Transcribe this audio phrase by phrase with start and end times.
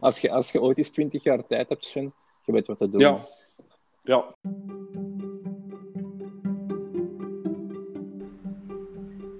[0.00, 2.88] als, je, als je ooit eens 20 jaar tijd hebt, Sven, je weet wat te
[2.88, 3.00] doen.
[3.00, 3.18] Ja.
[4.02, 4.34] Ja.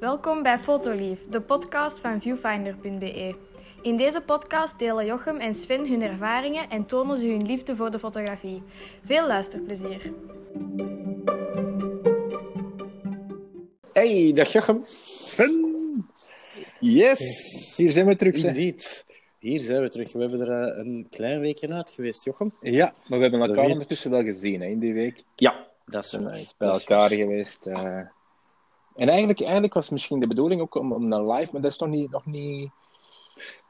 [0.00, 3.34] Welkom bij Fotolief, de podcast van viewfinder.be.
[3.82, 7.90] In deze podcast delen Jochem en Sven hun ervaringen en tonen ze hun liefde voor
[7.90, 8.62] de fotografie.
[9.02, 10.12] Veel luisterplezier.
[13.92, 14.84] Hey, dag Jochem.
[16.80, 17.74] Yes!
[17.76, 18.44] Hier zijn we terug.
[18.44, 19.04] Indeed.
[19.40, 20.12] Hier zijn we terug.
[20.12, 22.52] We hebben er eh, een klein weekje uit geweest, Jochem.
[22.60, 25.24] Ja, maar we hebben elkaar ondertussen wel gezien hè, in die week.
[25.36, 26.38] Ja, dat is We zijn waar.
[26.38, 27.08] eens bij elkaar waar.
[27.10, 27.66] geweest.
[27.66, 28.00] eh.
[28.96, 31.78] En eigenlijk, eigenlijk was misschien de bedoeling ook om, om een live, maar dat is
[31.78, 32.10] nog niet...
[32.10, 32.70] Nog niet...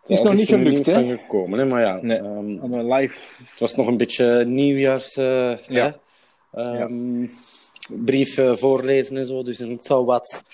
[0.01, 0.93] Het is Ja, nog het niet gelukt, hè?
[0.93, 1.65] van gekomen, hè?
[1.65, 2.19] Maar ja, Nee.
[2.19, 3.43] ehm, live...
[3.51, 5.17] het was nog een beetje nieuwjaars...
[5.17, 5.99] eh, Ja.
[6.51, 6.63] hè?
[6.63, 7.27] Ehm,
[8.05, 10.45] Brief eh, voorlezen en zo, dus het zou wat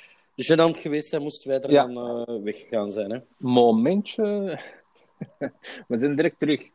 [0.43, 1.87] gênant geweest zijn, moesten wij er Ja.
[1.87, 3.11] dan eh, weggegaan zijn.
[3.11, 3.19] Hè?
[3.37, 4.59] Momentje...
[5.89, 6.69] we zijn direct terug.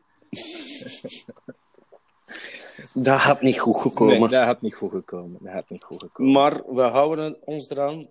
[2.94, 4.20] Dat had niet goed gekomen.
[4.20, 5.38] Nee, dat had niet goed gekomen.
[5.42, 6.32] Dat had niet goed gekomen.
[6.32, 8.08] Maar we houden ons eraan.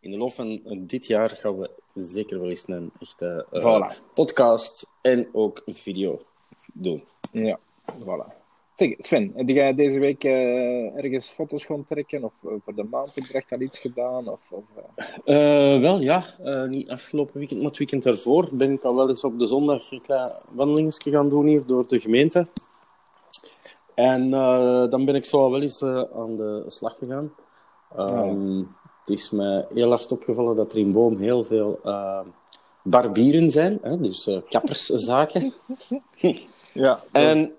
[0.00, 4.12] In de loop van dit jaar gaan we zeker wel eens een echte eh, Voilà.
[4.14, 6.22] podcast en ook video
[6.72, 7.04] doen.
[7.32, 7.58] Ja,
[7.98, 8.43] voilà.
[8.74, 12.24] Zeg, Sven, heb jij deze week eh, ergens foto's gaan trekken?
[12.24, 14.28] Of eh, voor de maandopdracht al iets gedaan?
[14.28, 14.64] Of, of,
[15.24, 16.24] eh, wel ja,
[16.66, 19.90] niet afgelopen weekend, maar het weekend daarvoor ben ik al wel eens op de zondag
[19.90, 22.46] een klein wandelingetje gaan doen hier door de gemeente.
[23.94, 24.30] En
[24.90, 25.82] dan ben ik zo wel eens
[26.14, 27.34] aan de slag gegaan.
[27.96, 28.56] Ehm,
[29.00, 31.80] Het is mij heel hard opgevallen dat er in Boom heel veel
[32.82, 35.52] barbieren zijn, hè, dus kapperszaken.
[36.72, 37.52] ja, En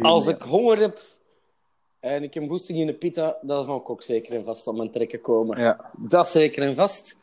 [0.00, 1.00] als ik honger heb
[2.00, 4.76] en ik heb goesting in de pita, dan ga ik ook zeker en vast aan
[4.76, 5.58] mijn trekken komen.
[5.58, 5.90] Ja.
[5.96, 7.16] Dat zeker en vast.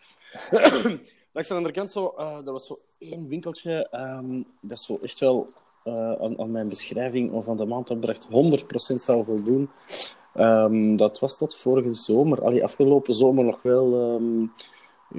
[1.34, 5.00] Langs de andere kant zo, eh, dat was zo één winkeltje, ehm, dat is zo
[5.02, 5.50] echt wel
[5.84, 9.70] eh, aan, aan mijn beschrijving of aan de maandopdracht 100% zou voldoen.
[10.34, 14.46] Ehm, dat was tot vorige zomer, allee, afgelopen zomer nog wel ehm,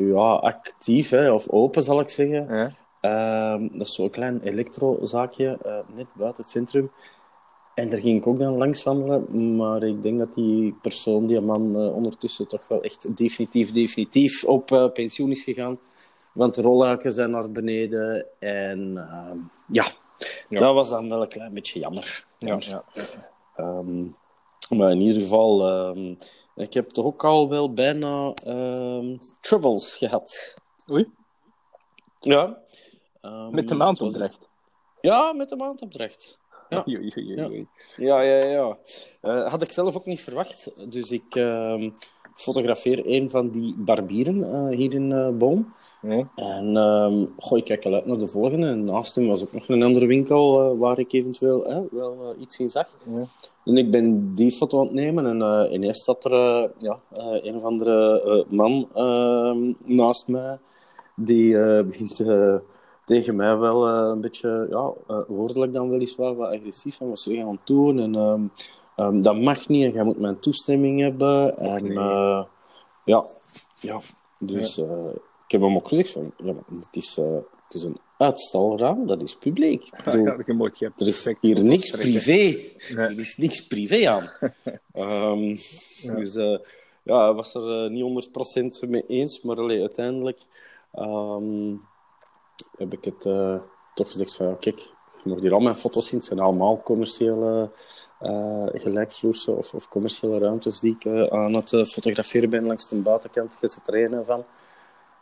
[0.06, 2.46] ja, actief, hè, of open zal ik zeggen.
[2.56, 2.76] Ja.
[3.58, 6.90] Dat is zo'n klein elektrozaakje, eh, net buiten het centrum.
[7.78, 11.40] En daar ging ik ook dan langs wandelen, maar ik denk dat die persoon, die
[11.40, 15.78] man, eh, ondertussen toch wel echt definitief, definitief op eh, pensioen is gegaan.
[16.32, 19.86] Want de rolluiken zijn naar beneden en ehm, ja,
[20.48, 20.58] Ja.
[20.58, 22.24] dat was dan wel een klein beetje jammer.
[22.38, 22.82] Ja, ja.
[23.56, 24.04] Ehm,
[24.78, 26.14] maar in ieder geval, ehm,
[26.56, 28.34] ik heb toch ook al wel bijna
[29.40, 30.54] troubles gehad.
[30.90, 31.10] Oei,
[32.20, 32.58] Ja.
[33.50, 34.48] Met de maandopdracht.
[35.00, 36.37] Ja, met de maandopdracht.
[36.68, 36.84] Ja.
[36.88, 38.20] Oei, oei, oei, Ja.
[38.20, 38.76] Ja, ja, ja.
[39.20, 40.70] Eh, had ik zelf ook niet verwacht.
[40.90, 41.90] Dus ik ehm,
[42.34, 45.74] fotografeer een van die barbieren eh, hier in eh, Boom.
[46.34, 48.66] En ehm goh, ik kijk al uit naar de volgende.
[48.66, 52.34] En naast hem was ook nog een andere winkel eh, waar ik eventueel eh, wel
[52.40, 52.88] iets in zag.
[53.64, 56.98] En ik ben die foto aan het nemen en eh, ineens staat er eh, ja,
[57.12, 60.58] eh, een of andere eh, man ehm, naast mij
[61.16, 62.18] die eh, begint
[63.08, 67.20] tegen mij wel eh, een beetje, ja, eh, woordelijk dan weliswaar, wat agressief van wat
[67.20, 67.98] ze gaan doen.
[67.98, 68.42] En ehm,
[68.96, 71.58] ehm, dat mag niet en jij moet mijn toestemming hebben.
[71.58, 71.98] En nee.
[71.98, 72.44] eh,
[73.04, 73.26] ja,
[73.80, 74.00] ja,
[74.38, 77.16] dus ik heb hem ook gezegd van, ja, het is,
[77.64, 79.84] het is een uitstalraam, dat is publiek.
[79.84, 82.32] Ik bedoel, Ja, er is hier niks privé.
[82.32, 82.74] Nee.
[82.94, 84.30] Er is niks privé aan.
[84.92, 85.56] Ehm,
[86.16, 86.34] Dus
[87.02, 88.28] ja, hij was er niet
[88.84, 90.40] 100% mee eens, maar allee, uiteindelijk
[92.76, 93.56] heb ik het eh,
[93.94, 94.78] toch gezegd van ja, kijk,
[95.22, 96.18] je mag hier al mijn foto's zien.
[96.18, 97.70] Het zijn allemaal commerciële
[98.18, 102.96] eh gelijksvloerse of, of commerciële ruimtes die ik eh, aan het fotograferen ben langs de
[103.02, 103.58] buitenkant.
[103.60, 104.44] Je zit er een van.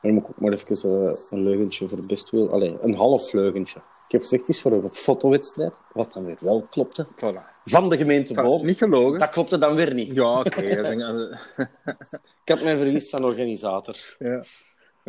[0.02, 2.50] Dan moet ik ook maar even een leugentje voor het best wil.
[2.50, 3.78] Allee, een half leugentje.
[4.06, 5.80] Ik heb gezegd, het is voor een fotowedstrijd.
[5.92, 7.06] Wat dan weer wel klopte.
[7.06, 7.54] Voilà.
[7.64, 8.64] Van de gemeente Boom.
[8.64, 9.18] Niet gelogen.
[9.18, 10.14] Dat klopte dan weer niet.
[10.14, 10.60] Ja, oké.
[12.44, 14.16] Ik had mij vergist van organisator.
[14.18, 14.42] ja.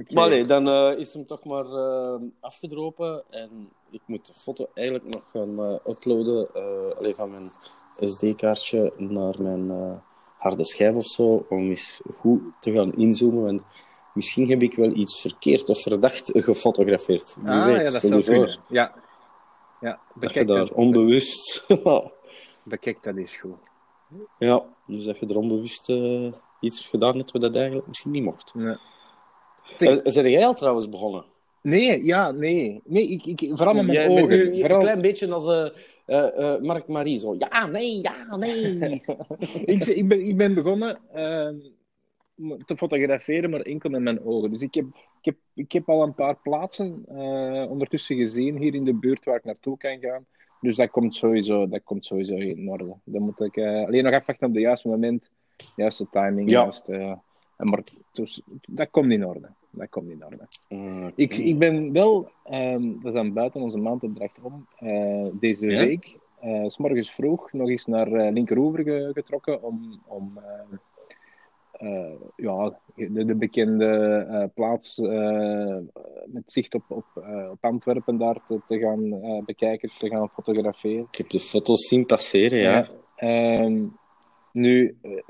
[0.05, 3.23] Maar nee, dan eh, is hem toch maar eh, afgedropen.
[3.29, 6.47] En ik moet de foto eigenlijk nog gaan eh, uploaden.
[6.97, 7.51] alleen van mijn
[7.99, 10.01] SD-kaartje naar mijn
[10.37, 11.45] harde schijf of zo.
[11.49, 13.43] Om eens goed te gaan inzoomen.
[13.43, 13.61] Want
[14.13, 17.35] misschien heb ik wel iets verkeerd of verdacht gefotografeerd.
[17.39, 18.59] Wie Ah, weet, ja, dat zou kunnen.
[18.67, 18.93] Ja.
[19.81, 21.65] Ja, Dat je bekijk daar dat, onbewust...
[22.63, 23.57] bekijk dat is goed.
[24.39, 25.89] ja, dus dat je er onbewust
[26.59, 28.53] iets gedaan hebt wat dat eigenlijk misschien niet mocht.
[28.55, 28.79] Ja.
[29.75, 31.25] Zeg, Eh, zijn jij al trouwens begonnen?
[31.61, 32.81] nee, ja, nee.
[32.85, 34.51] Nee, ik, ik, vooral met mijn Jij ogen.
[34.51, 35.69] nu Vooral, Een klein beetje als eh
[36.05, 37.19] eh, Mark Marie.
[37.19, 38.79] Zo, ja, nee, ja, nee.
[39.65, 40.99] ik, ik, ben, ik ben begonnen.
[41.13, 41.55] ehm,
[42.65, 44.51] te fotograferen, maar enkel met mijn ogen.
[44.51, 44.85] Dus ik heb,
[45.19, 47.05] ik heb, ik heb al een paar plaatsen
[47.69, 50.25] ondertussen gezien hier in de buurt waar ik naartoe kan gaan.
[50.61, 52.95] Dus dat komt sowieso, dat komt sowieso in orde.
[53.03, 55.29] Dan moet ik alleen nog afwachten op het juiste moment,
[55.75, 56.49] juiste timing.
[56.49, 56.61] Ja.
[56.61, 57.19] Juiste,
[57.57, 59.47] maar dus, dat komt in orde.
[59.69, 60.47] Dat komt in orde.
[61.15, 65.85] Ik, ik ben wel, um, dat is dan buiten onze maandopdracht om, uh, deze Ja?
[65.85, 70.39] week, uh, s morgens vroeg, nog eens naar uh, Linkeroever ge- getrokken om, om
[72.35, 74.97] ja, de, de bekende plaats
[76.25, 77.05] met zicht op, op,
[77.51, 79.09] op Antwerpen daar te, te gaan
[79.45, 81.07] bekijken, te gaan fotograferen.
[81.11, 82.87] Ik heb de foto's zien passeren, ja.
[83.63, 83.97] Um,
[84.57, 85.21] nu, uh,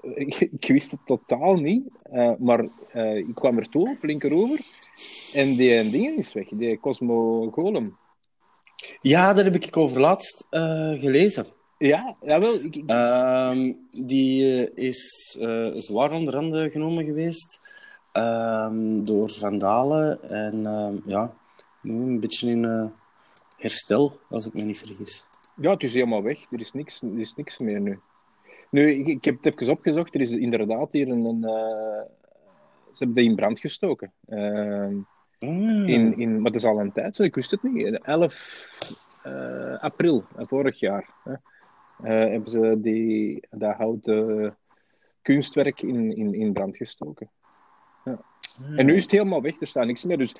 [0.60, 1.84] ik, wist het totaal niet,
[2.14, 4.60] uh, maar uh, ik kwam er toe op linkeroever
[5.34, 7.98] en die ding is weg, die Cosmo Golem.
[9.02, 11.46] Ja, daar heb ik over laatst uh, gelezen.
[11.78, 12.54] Ja, jawel.
[12.54, 12.92] Ik, ik...
[12.92, 15.38] Uh, die is
[15.76, 17.62] zwaar onder genomen geweest
[18.12, 21.34] ehm, door vandalen en ehm, ja,
[21.82, 22.92] nu een beetje in
[23.58, 25.28] herstel, als ik me niet vergis.
[25.62, 26.52] Ja, het is helemaal weg.
[26.52, 28.00] Er is niks, er is niks meer nu.
[28.70, 30.16] Nu, ik, ik heb het even opgezocht.
[30.16, 31.26] Er is inderdaad hier een...
[31.26, 32.02] een uh,
[32.92, 34.14] ze hebben die in brand gestoken.
[34.28, 34.88] Uh,
[35.40, 35.88] mm.
[35.88, 37.24] in, in, maar dat is al een tijd zo.
[37.24, 38.04] Ik wist het niet.
[38.04, 38.98] 11
[39.28, 44.58] uh, april, vorig jaar, hè, hebben ze die, dat houten
[45.22, 47.30] kunstwerk in, in, in brand gestoken.
[48.06, 48.20] Ja.
[48.58, 48.78] Mm.
[48.78, 49.62] En nu is het helemaal weg.
[49.62, 50.18] Er staat niks meer.
[50.18, 50.36] Dus,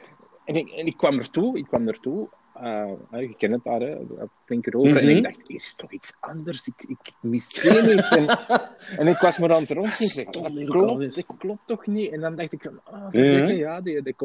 [0.46, 1.58] en, ik, en ik kwam ertoe.
[1.58, 2.30] Ik kwam ertoe
[2.64, 3.98] uh, je kent het daar, hè,
[4.46, 4.92] Linkerover.
[4.92, 5.08] Mm -hmm.
[5.08, 6.68] En ik dacht, hier is toch iets anders.
[6.68, 8.10] Ik, ik mis iets.
[8.10, 8.28] en,
[9.00, 9.70] en ik was maar aan het.
[9.70, 12.12] Ik zeg, dat klopt, dat klopt toch niet?
[12.12, 14.16] En dan dacht ik, van, oh, ja, ja, die, die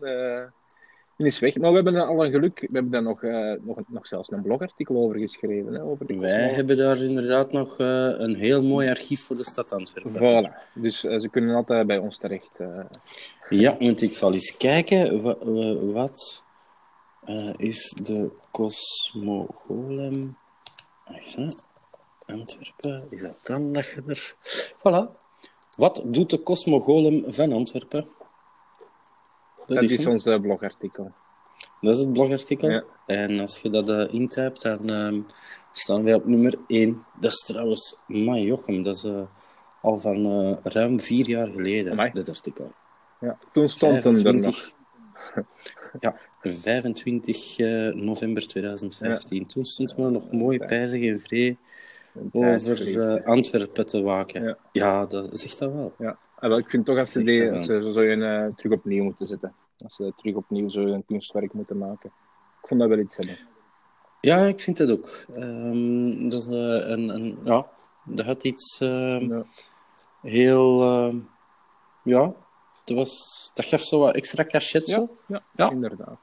[0.00, 0.42] uh,
[1.16, 1.58] die is weg.
[1.58, 2.60] Maar we hebben al een geluk.
[2.60, 5.74] We hebben daar nog, uh, nog, nog zelfs een blogartikel over geschreven.
[5.74, 10.14] Hè, over Wij hebben daar inderdaad nog een heel mooi archief voor de stad Antwerpen.
[10.14, 10.72] Voilà.
[10.74, 12.50] Dus ze kunnen altijd bij ons terecht.
[13.48, 15.22] Ja, want ik zal eens kijken
[15.92, 16.46] wat...
[17.28, 20.36] uh, is de Cosmogolem.
[21.06, 21.46] Wacht, hè?
[22.26, 24.34] Antwerpen, is dat dan dat je er.
[24.78, 25.16] Voilà.
[25.76, 28.08] Wat doet de Cosmogolem van Antwerpen?
[29.56, 31.12] Dat, dat is, is ons blogartikel.
[31.80, 32.70] Dat is het blogartikel.
[32.70, 32.84] Ja.
[33.06, 35.22] En als je dat uh, intypt, dan uh,
[35.72, 37.04] staan wij op nummer 1.
[37.20, 38.82] Dat is trouwens Majochem.
[38.82, 39.20] Dat is uh,
[39.82, 42.10] al van ruim vier jaar geleden, Amai.
[42.12, 42.72] dit artikel.
[43.20, 44.70] Ja, toen stond hem er nog.
[46.00, 49.38] ja, 25 uh, november 2015.
[49.38, 49.46] Ja.
[49.46, 51.56] Toen stond men nog mooi pijzig en vrij
[52.32, 54.42] over uh, Antwerpen te waken.
[54.42, 54.58] Ja.
[54.72, 55.94] ja, dat zegt dat wel.
[55.98, 58.72] Ja, ah, wel, ik vind toch als ze, die, als ze zo een uh, terug
[58.72, 59.54] opnieuw moeten zetten.
[59.78, 62.10] Als ze terug opnieuw zo een kunstwerk moeten maken.
[62.62, 63.38] Ik vond dat wel iets hebben.
[64.20, 65.24] Ja, ik vind dat ook.
[65.36, 67.66] Um, dat is een, een, ja,
[68.04, 69.44] dat had iets ja.
[70.22, 70.82] heel,
[72.04, 72.34] ja,
[72.84, 74.88] dat, was, dat gaf zo wat extra cachet.
[74.88, 75.16] Ja, zo.
[75.26, 75.70] ja, ja.
[75.70, 76.18] inderdaad.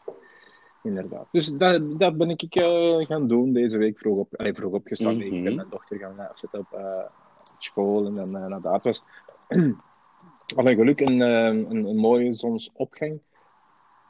[0.86, 1.28] Inderdaad.
[1.32, 5.16] Dus dat, dat ben ik uh, gaan doen deze week vroeg, op, allee, vroeg opgestaan.
[5.16, 5.34] Mm -hmm.
[5.34, 7.06] Ik ben mijn dochter gaan afzetten op uh,
[7.58, 9.04] school en dan uh, naar de was
[10.58, 13.20] alleen geluk een, een, een, mooie zonsopgang.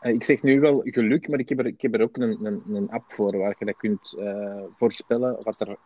[0.01, 2.63] ik zeg nu wel geluk, maar ik heb er, ik heb er ook een, een,
[2.75, 4.16] een app voor waar je dat kunt
[4.77, 5.77] voorspellen wat er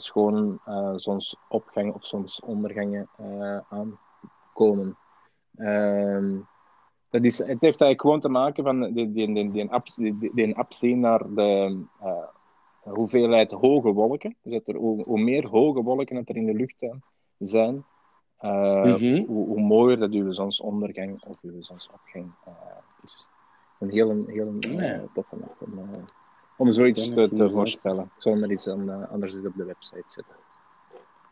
[0.00, 0.60] schoon
[0.94, 3.08] zonsopgang of zonsondergangen
[3.68, 4.96] aankomen.
[5.56, 6.46] Um,
[7.14, 9.50] dat is, het heeft eigenlijk gewoon te maken van die, die, die,
[10.80, 14.36] die, naar de uh, hoeveelheid hoge wolken.
[14.42, 16.76] Dus dat er, hoe, hoe, meer hoge wolken dat er in de lucht
[17.38, 17.84] zijn,
[18.40, 19.24] uh, mm -hmm.
[19.26, 22.54] hoe, hoe, mooier dat uw zonsondergang of uw zonsopgang uh,
[23.02, 23.26] is.
[23.78, 25.02] Een heel, heel ja.
[25.14, 25.90] toffe app om,
[26.56, 28.04] om zoiets te, te voorspellen.
[28.04, 30.36] Ik zal er iets anders op de website zetten.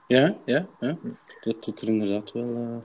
[0.06, 0.96] Ja, ja, ja.
[1.40, 2.82] dat doet er inderdaad wel.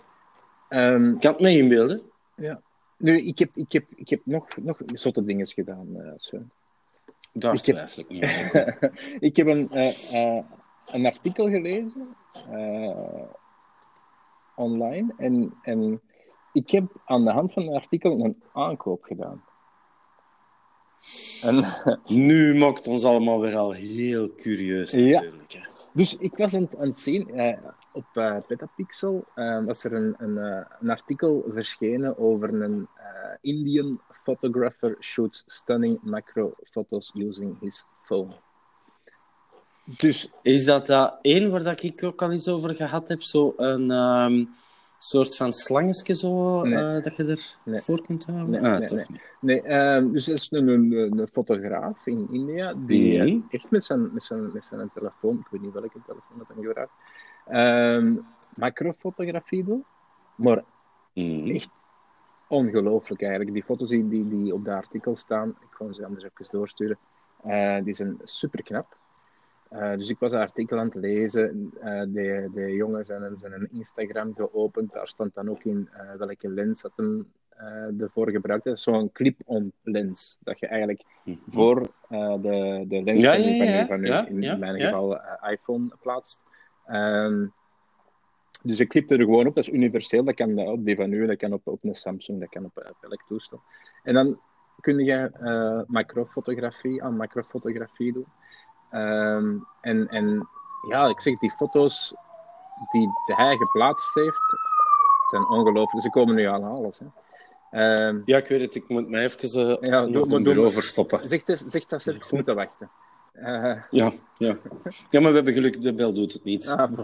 [0.70, 2.02] Um, ik kan het mee inbeelden.
[2.36, 2.62] Ja.
[2.98, 6.52] Nu, ik heb, ik heb, ik heb nog, nog zotte dingen gedaan, uh, Sven.
[7.34, 8.24] Daar ik twijfel ik niet
[9.30, 10.44] ik heb een, uh, uh,
[10.86, 12.16] een artikel gelezen
[14.56, 16.02] online en, en
[16.54, 19.44] ik heb aan de hand van een artikel een aankoop gedaan.
[21.42, 21.66] En,
[22.28, 25.52] nu maakt ons allemaal weer al heel curieus natuurlijk.
[25.52, 25.68] Ja.
[25.94, 27.30] Dus ik was aan het, aan het zien,
[27.98, 32.88] op uh, Petapixel uh, was er een, een, uh, een, artikel verschenen over een
[33.42, 38.32] Indian photographer shoots stunning macro photos using his phone.
[39.98, 40.32] Dus...
[40.42, 43.22] Is dat dat één waar dat ik ook al eens over gehad heb?
[43.22, 44.50] Zo een um,
[44.98, 47.02] soort van slangetje zo, nee.
[47.02, 47.80] dat je er nee.
[47.80, 48.50] voor kunt houden?
[48.50, 49.08] Nee, ah, nee, toch nee.
[49.10, 49.22] niet.
[49.42, 54.14] nee um, dus dat is een, een, een, fotograaf in India die echt met zijn,
[54.14, 56.92] met, zijn, met zijn telefoon, ik weet niet welke telefoon dat hij gebruikt,
[57.52, 58.26] um,
[58.60, 59.84] macrofotografie doet.
[60.36, 60.64] Maar
[61.14, 61.50] Mhm.
[61.50, 61.70] echt
[62.48, 63.54] ongelooflijk eigenlijk.
[63.54, 66.98] Die foto's die, die, die op de artikel staan, ik ga ze anders even doorsturen,
[67.44, 68.98] eh, die zijn super knap.
[69.70, 71.72] Eh, dus ik was een artikel aan het lezen.
[71.80, 74.94] eh de, de jongen zijn, een- zijn een Instagram geopend.
[74.94, 77.32] Daar stond dan ook in welke lens dat hem
[78.00, 78.76] ervoor gebruikte.
[78.76, 80.38] Zo'n clip-on lens.
[80.44, 81.38] Dat je eigenlijk Mhm.
[81.50, 81.82] voor
[82.42, 86.42] de, de lens Ja, van, ja, van, je- van in, mijn geval iPhone plaatst.
[86.88, 87.46] Ehm,
[88.64, 90.24] dus ik knipte er gewoon op, dat is universeel.
[90.24, 92.78] Dat kan op die van u, dat kan op, op een Samsung, dat kan op,
[92.78, 93.62] op elk toestel.
[94.04, 94.40] En dan
[94.80, 98.26] kun je eh, macrofotografie aan macrofotografie doen.
[98.92, 100.48] Ehm, en, en
[100.90, 102.14] ja, ik zeg, die foto's
[102.92, 104.42] die hij geplaatst heeft,
[105.30, 106.04] zijn ongelooflijk.
[106.04, 107.00] Ze komen nu aan alles.
[107.00, 107.06] Hè.
[107.72, 108.76] Ehm, Ja, ik weet het.
[108.76, 111.28] Ik moet mij even uh, Ja, doe- nog maar een doe- bureau verstoppen.
[111.30, 112.90] zeg, zeg dat ze moeten wachten.
[113.38, 114.58] Eh, Ja, ja.
[115.10, 116.68] ja, maar we hebben geluk, de bel doet het niet.
[116.68, 116.92] Ah,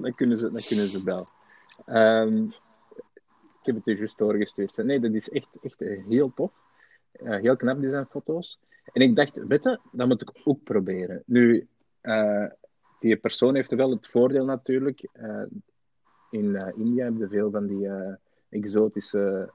[0.00, 1.26] dan, kunnen ze, dan kunnen ze bellen.
[1.86, 2.44] Ehm,
[3.60, 4.76] ik heb het je juist doorgestuurd.
[4.76, 6.52] Nee, dat is echt, echt heel tof.
[7.12, 8.60] Eh, heel knap, die zijn foto's.
[8.92, 11.22] En ik dacht, weet je, dat moet ik ook proberen.
[11.26, 11.66] Nu,
[12.00, 12.46] eh,
[13.00, 15.08] die persoon heeft wel het voordeel natuurlijk.
[16.30, 17.88] in India hebben we veel van die
[18.48, 19.50] exotische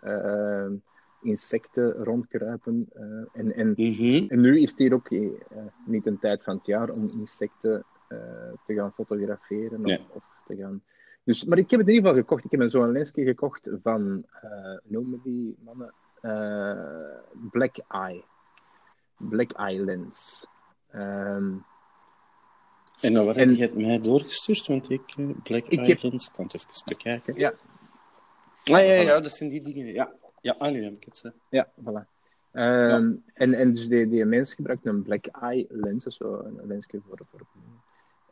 [1.21, 2.89] insecten rondkruipen.
[2.93, 3.03] eh,
[3.41, 4.25] en, en Mhm.
[4.27, 5.29] en nu is het hier ook eh,
[5.85, 8.17] niet een tijd van het jaar om insecten eh,
[8.65, 10.05] te gaan fotograferen of, Nee.
[10.13, 10.83] of te gaan.
[11.23, 12.45] Dus, maar ik heb het in ieder geval gekocht.
[12.53, 15.93] Ik heb zo'n lensje gekocht van, eh noemen die mannen,
[17.51, 18.23] Black Eye.
[19.17, 20.47] Black Eye lens.
[20.91, 21.53] Ehm,
[23.01, 24.67] En dan wat En- heb je het mij doorgestuurd?
[24.67, 27.33] Want ik, Black Ik Eye heb- Lens, kan het even bekijken.
[27.35, 27.53] ja,
[28.63, 29.93] Ah ja, ja, dat zijn die dingen.
[29.93, 31.21] Ja, ja ah, nu heb ik het.
[31.23, 31.31] eh.
[31.49, 32.17] ja, voilà.
[32.51, 37.01] Ehm, en, en dus die, die mens gebruikt een black eye lens, zo een lensje
[37.07, 37.41] voor, voor.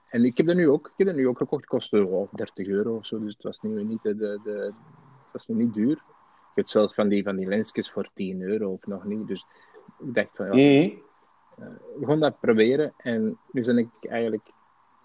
[0.09, 2.33] En ik heb dat nu ook, ik heb dat nu ook gekocht, het kostte oh,
[2.33, 5.55] 30 euro of zo, dus het was nu niet, de, de, de, het was nu
[5.55, 5.95] niet duur.
[5.95, 9.45] Je hebt zelfs van die, van die lensjes voor 10 euro of nog niet, dus
[9.99, 10.95] ik dacht van ja, Mhm.
[11.99, 14.51] we gaan dat proberen en nu ben ik eigenlijk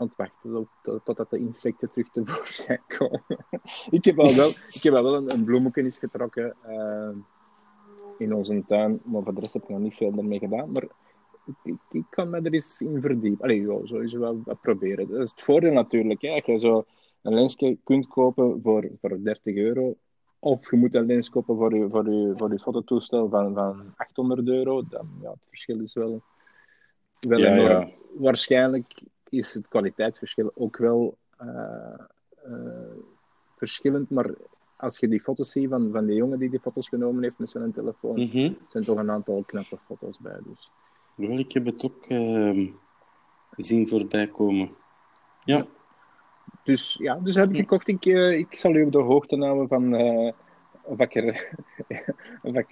[0.03, 3.23] aan het wachten tot, tot- totdat de insecten terug tevoorschijn komen.
[3.91, 7.11] ik heb al wel, ik heb al wel een, een bloemetje getrokken eh,
[8.19, 10.71] in onze tuin, maar voor de rest heb ik nog niet veel ermee gedaan.
[10.73, 10.87] Maar
[11.63, 13.45] ik, ik, kan me er eens in verdiepen.
[13.45, 15.09] Allee, ja, sowieso wel wat proberen.
[15.09, 16.23] Dat is het voordeel natuurlijk.
[16.23, 16.31] Hè.
[16.31, 16.85] Als je zo
[17.23, 19.97] een lensje kunt kopen voor, voor 30 euro,
[20.39, 23.93] of je moet een lens kopen voor je, voor je, voor je fototoestel van, van
[23.97, 26.23] 800 euro, dan ja, het verschil is wel,
[27.21, 27.69] wel Ja, enorm.
[27.71, 27.89] ja.
[28.17, 29.03] Waarschijnlijk
[29.41, 31.95] is het kwaliteitsverschil ook wel eh,
[32.45, 32.97] eh,
[33.57, 34.31] verschillend, maar
[34.77, 37.51] als je die foto's ziet van, van die jongen die die foto's genomen heeft met
[37.51, 38.53] zijn telefoon, Mhm.
[38.69, 40.39] zijn toch een aantal knappe foto's bij.
[40.45, 40.71] Dus.
[41.15, 42.67] Wel, ik heb het ook ehm,
[43.57, 44.71] zien voorbij komen.
[45.45, 45.67] Ja.
[46.65, 47.89] Dus ja, dus heb ik gekocht.
[47.89, 50.33] Ik, eh, ik zal u op de hoogte houden van eh,
[50.83, 51.55] of ik er,
[52.43, 52.69] of ik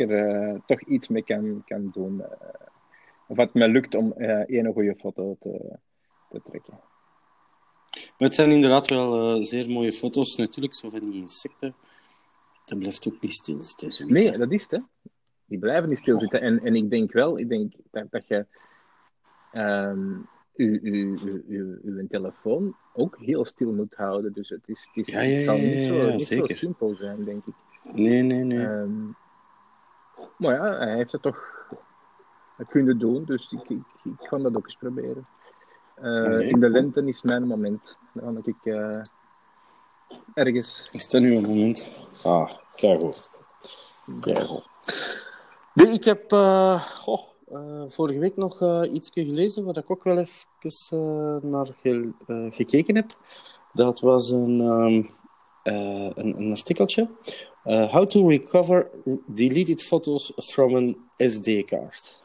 [0.66, 2.22] toch iets mee kan, kan doen.
[3.26, 5.78] of het me lukt om één goede foto te,
[6.30, 6.80] te trekken.
[7.90, 10.36] Maar het zijn inderdaad wel eh, zeer mooie foto's.
[10.36, 11.74] Natuurlijk, zo van die insecten.
[12.64, 13.92] Dat blijft ook niet stilzitten.
[13.92, 14.70] Zo Nee, dat is het.
[14.70, 14.78] Hè.
[15.44, 16.40] Die blijven niet stilzitten.
[16.40, 18.46] En, en ik denk wel, ik denk dat, dat je
[19.50, 20.18] ehm
[20.60, 21.16] uw,
[21.82, 24.32] uw, telefoon ook heel stil moet houden.
[24.32, 26.96] Dus het, is, het, is, Ja, ja, het zal niet, zo, ja, niet zo simpel
[26.96, 27.54] zijn, denk ik.
[27.92, 28.66] Nee, nee, nee.
[28.66, 29.06] Ehm,
[30.36, 31.68] maar ja, hij heeft het toch
[32.68, 35.26] kunnen doen, dus ik, ik, ik ga dat ook eens proberen.
[36.00, 37.98] Eh, in de lente is mijn moment.
[38.12, 39.00] Dan ik eh,
[40.34, 40.88] ergens.
[40.92, 41.92] Is dat nu een moment?
[42.22, 43.28] Ah, kijk goed.
[44.20, 44.68] Kijk goed.
[45.74, 47.20] Nee, ik heb eh, goh,
[47.88, 52.12] vorige week nog iets gelezen waar ik ook wel even naar ge-
[52.50, 53.16] gekeken heb.
[53.72, 55.02] Dat was een, ehm,
[55.62, 57.08] eh, een, een artikeltje.
[57.64, 58.90] How to recover
[59.26, 62.24] deleted photos from an SD-kaart.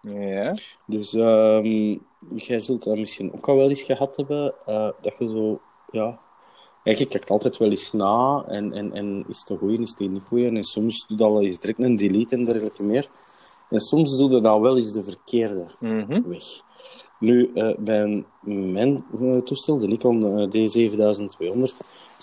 [0.00, 0.54] Ja.
[0.86, 1.98] Dus ehm,
[2.36, 6.22] jij zult dat misschien ook al wel eens gehad hebben, eh, dat je zo, ja...
[6.82, 9.90] Kijk, je kijkt altijd wel eens na, en, en, en is het een goeie, is
[9.90, 13.08] het niet goeie, en soms doe je al eens direct een delete en dergelijke meer.
[13.70, 16.28] En soms doe je dan wel eens de verkeerde Mhm.
[16.28, 16.44] weg.
[17.20, 21.76] Nu, eh, bij mijn eh, toestel, de Nikon eh, D7200,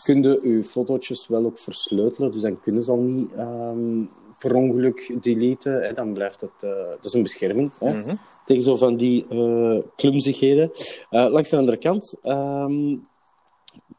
[0.04, 4.04] kun je je fotootjes wel ook versleutelen, dus dan kunnen ze al niet ehm,
[4.42, 5.82] per ongeluk deleten.
[5.84, 5.94] Hè.
[5.94, 6.52] Dan blijft het...
[6.60, 8.16] eh, dat is een bescherming, hè, Mhm.
[8.46, 10.72] tegen zo van die eh klumzigheden.
[11.10, 12.16] Eh, langs de andere kant...
[12.22, 12.90] ehm,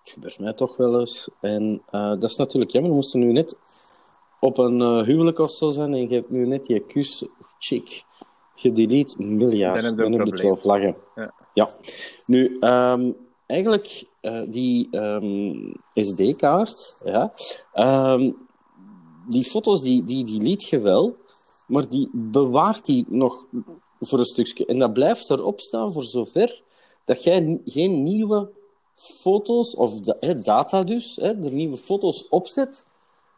[0.03, 1.31] het gebeurt mij toch wel eens.
[1.41, 2.91] En dat is natuurlijk jammer.
[2.91, 3.59] We moesten nu net
[4.41, 7.25] op een huwelijk of zo zijn en je hebt nu net je kus
[7.59, 8.03] chick
[8.55, 9.83] gedelete miljard.
[9.83, 10.97] Dan Dan heb je twaalf vlaggen.
[11.15, 11.35] Ja.
[11.55, 11.69] Ja.
[12.27, 13.11] Nu, ehm,
[13.47, 14.05] eigenlijk
[14.49, 17.33] die ehm, SD-kaart, ja,
[19.29, 21.17] die foto's die, die, die liet je wel,
[21.67, 23.47] maar die bewaart die nog
[24.01, 24.67] voor een stukje.
[24.67, 26.63] En dat blijft erop staan voor zover
[27.05, 28.51] dat jij geen nieuwe
[28.95, 30.01] foto's, of
[30.43, 32.87] data dus, hè, er nieuwe foto's opzet.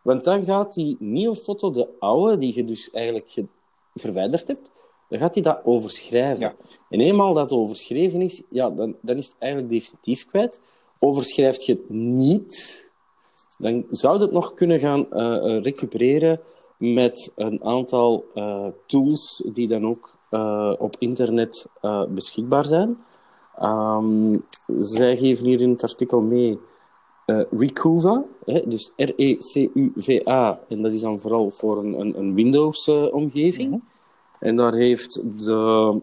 [0.02, 3.34] Want dan gaat die nieuwe foto, de oude, die je dus eigenlijk
[3.94, 4.70] verwijderd hebt,
[5.08, 6.56] dan gaat hij dat overschrijven.
[6.88, 10.60] En eenmaal dat overschreven is, ja, dan, dan is het eigenlijk definitief kwijt.
[10.98, 12.92] Overschrijft je het niet,
[13.58, 16.40] dan zou het nog kunnen gaan uh, recupereren
[16.76, 21.66] met een aantal uh, tools die dan ook uh, op internet
[22.08, 22.98] beschikbaar zijn.
[23.62, 24.44] Um,
[24.78, 26.58] zij geven hier in het artikel mee
[27.50, 33.70] Recuva, hè, dus R-E-C-U-V-A, en dat is dan vooral voor een, een, een Windows-omgeving.
[33.70, 33.92] Mm -hmm.
[34.38, 36.00] En daar heeft de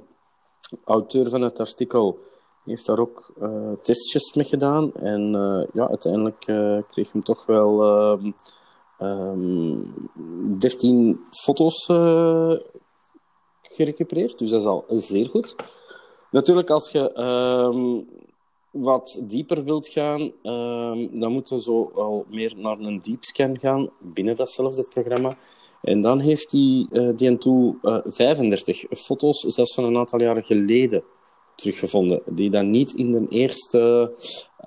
[0.83, 2.19] auteur van het artikel
[2.65, 4.93] heeft daar ook uh, testjes mee gedaan.
[4.93, 8.35] En uh, ja, uiteindelijk uh, kreeg hem toch wel um,
[8.99, 10.09] um,
[10.59, 11.85] 13 foto's
[13.61, 14.37] gerecupereerd.
[14.37, 15.55] Dus dat is al zeer goed.
[16.31, 18.09] Natuurlijk, als je um,
[18.71, 20.31] wat dieper wilt gaan,
[21.19, 25.37] dan moeten we zo al meer naar een deep scan gaan binnen datzelfde programma.
[25.81, 31.03] En dan heeft die, die tool uh, 35 foto's, zelfs van een aantal jaren geleden,
[31.61, 32.21] teruggevonden.
[32.25, 34.13] Die dan niet in de eerste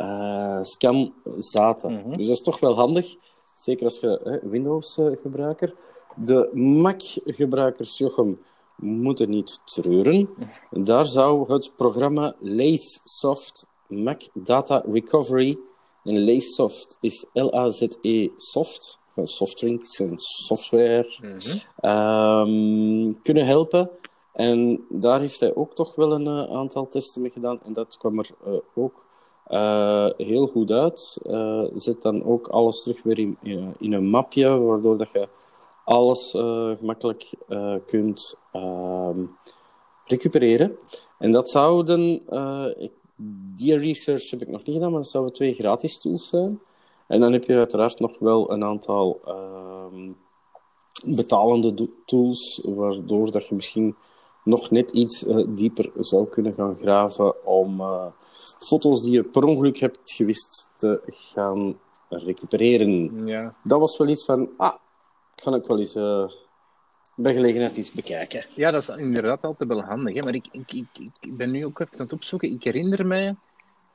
[0.00, 1.92] uh, scan zaten.
[1.92, 2.16] Mm -hmm.
[2.16, 3.16] Dus dat is toch wel handig.
[3.54, 5.74] Zeker als je Windows-gebruiker.
[6.16, 8.38] De Mac-gebruikers, Jochem,
[8.76, 10.28] moeten niet treuren.
[10.70, 15.58] Daar zou het programma LaceSoft Mac Data Recovery.
[16.04, 21.38] En LaceSoft is L-A-Z-E Soft van softdrinks en software mm
[21.80, 23.22] -hmm.
[23.22, 23.90] kunnen helpen.
[24.34, 27.60] En daar heeft hij ook toch wel een uh, aantal testen mee gedaan.
[27.64, 29.04] En dat kwam er uh, ook
[29.48, 31.20] uh, heel goed uit.
[31.74, 33.38] zet dan ook alles terug weer in,
[33.78, 35.28] in een mapje, waardoor dat je
[35.84, 36.30] alles
[36.78, 37.30] gemakkelijk
[37.86, 39.24] kunt ehm,
[40.04, 40.78] recupereren.
[41.18, 42.22] En dat zouden,
[42.78, 42.92] ik,
[43.56, 46.60] die research heb ik nog niet gedaan, maar dat zouden twee gratis tools zijn.
[47.06, 50.10] En dan heb je uiteraard nog wel een aantal uh,
[51.04, 53.96] betalende tools, waardoor dat je misschien
[54.44, 58.06] nog net iets uh, dieper zou kunnen gaan graven om uh,
[58.58, 61.78] foto's die je per ongeluk hebt gewist te gaan
[62.08, 63.26] recupereren.
[63.26, 63.54] Ja.
[63.62, 64.74] Dat was wel iets van, ah,
[65.34, 66.28] kan ik wel eens uh,
[67.16, 68.46] bij gelegenheid iets bekijken.
[68.54, 70.14] Ja, dat is inderdaad altijd wel handig.
[70.14, 70.22] Hè?
[70.22, 72.50] Maar ik, ik, ik, ik ben nu ook even aan het opzoeken.
[72.50, 73.36] Ik herinner mij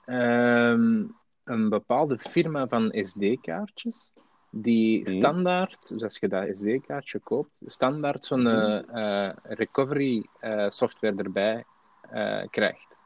[0.06, 1.04] ehm,
[1.44, 4.12] een bepaalde firma van SD-kaartjes
[4.50, 5.12] die mhm.
[5.12, 11.64] standaard, dus als je dat SD-kaartje koopt, standaard zo'n uh, uh, recovery uh, software erbij
[12.50, 12.98] krijgt.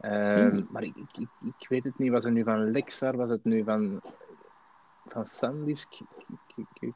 [0.00, 0.68] Mm.
[0.70, 1.26] Maar ik, ik,
[1.58, 4.00] ik, weet het niet, was het nu van Lexar, was het nu van,
[5.06, 5.92] van Sandisk?
[6.56, 6.92] Ik, ik,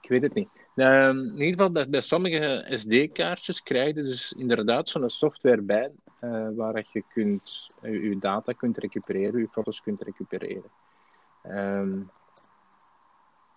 [0.00, 0.48] ik weet het niet.
[0.74, 5.90] Um, in ieder geval, bij sommige SD-kaartjes krijg je dus inderdaad zo'n software bij,
[6.54, 10.70] waar je kunt, je data kunt recupereren, je foto's kunt recupereren.
[11.46, 12.10] Um,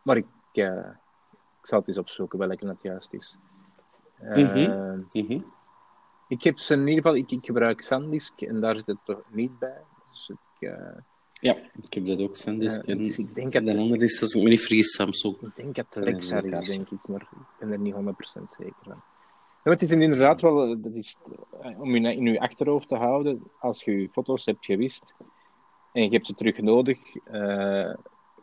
[0.06, 0.90] maar ik, uh,
[1.60, 3.38] ik zal het eens opzoeken welke dat juist is.
[4.22, 5.08] Mm -hmm.
[5.12, 5.46] Mm -hmm.
[6.28, 9.24] Ik heb ze in ieder geval, ik, ik gebruik SanDisk en daar zit het toch
[9.32, 9.82] niet bij.
[10.12, 10.70] Dus ik,
[11.40, 12.84] ja, ik heb dat ook, SanDisk.
[12.84, 15.42] en dus ik denk dat de andere is, als ik me niet vergis, Samsung.
[15.42, 17.98] Ik denk dat het Lexar is, denk ik, maar ik ben er niet 100%
[18.44, 19.02] zeker van.
[19.64, 21.18] Ja, het is inderdaad wel, dat is,
[21.78, 25.14] om je in je achterhoofd te houden, als je je foto's hebt gewist
[25.96, 27.00] en je hebt ze terug nodig,
[27.32, 27.94] uh,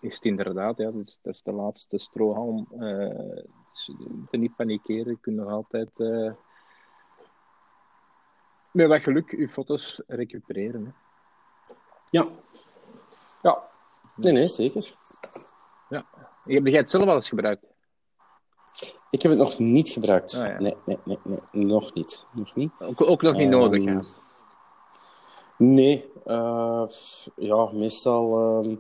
[0.03, 2.69] is het inderdaad, ja, dat is, dat is de laatste strohalm.
[2.73, 3.91] Uh, dus
[4.31, 6.33] je niet panikeren, je kunt nog altijd uh,
[8.71, 10.85] met wat geluk je foto's recupereren.
[10.85, 10.93] Hè.
[12.11, 12.29] Ja.
[13.43, 13.63] Ja.
[14.17, 14.97] Nee, nee, zeker.
[15.89, 16.07] Ja.
[16.45, 17.65] Heb jij het zelf al eens gebruikt?
[19.11, 20.33] Ik heb het nog niet gebruikt.
[20.33, 20.59] Ja.
[20.59, 22.27] nee, nee, nee, nee, nog niet.
[22.33, 22.73] Nog niet.
[22.79, 24.03] Ook, ook nog niet nodig, ja?
[25.57, 26.13] Nee.
[27.37, 28.63] Ja, meestal...
[28.65, 28.77] Uh,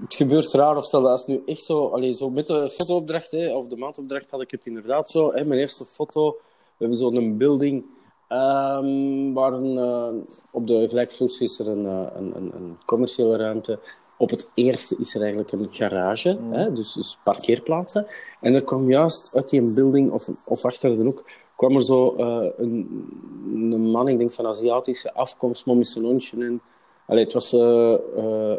[0.00, 1.86] het gebeurt raar, of stel als nu echt zo...
[1.86, 5.32] Allee, zo met de fotoopdracht, hè, of de maandopdracht, had ik het inderdaad zo.
[5.32, 6.38] Hè, mijn eerste foto, we
[6.78, 7.84] hebben zo'n building...
[8.28, 13.78] Um, waar een, uh, op de gelijkvloers is er een, een, een, een commerciële ruimte
[14.16, 16.52] op het eerste is er eigenlijk een garage, mm.
[16.52, 18.06] hè, dus, dus, parkeerplaatsen.
[18.40, 21.24] En er kwam juist uit die building, of, of achter de hoek,
[21.56, 23.08] kwam er zo uh, een,
[23.52, 26.44] een, man, ik denk van Aziatische afkomst, zijn hondje.
[26.44, 26.60] En,
[27.06, 28.56] allee, het was uh, uh,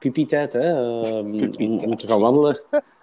[0.00, 0.68] pipi-tijd, hè,
[1.18, 2.60] um, om, om, te gaan wandelen.